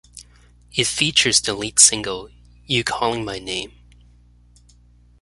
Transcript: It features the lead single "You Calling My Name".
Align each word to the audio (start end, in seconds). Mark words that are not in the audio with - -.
It 0.73 0.87
features 0.87 1.39
the 1.41 1.53
lead 1.53 1.77
single 1.77 2.29
"You 2.65 2.83
Calling 2.83 3.23
My 3.23 3.37
Name". 3.37 3.71